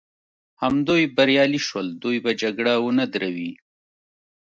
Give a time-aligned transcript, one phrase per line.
[0.63, 3.51] همدوی بریالي شول، دوی به جګړه ونه دروي.